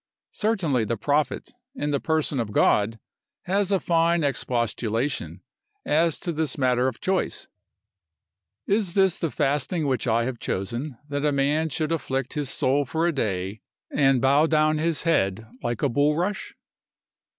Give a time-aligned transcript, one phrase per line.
[0.33, 2.99] Certainly the prophet, in the person of God,
[3.43, 5.43] has a fine expostulation,
[5.85, 7.47] as to this matter of choice:
[8.65, 12.83] "Is this the fasting which I have chosen, that a man should afflict his soul
[12.83, 13.61] for a day,
[13.91, 16.53] and bow down his head like a bulrush?"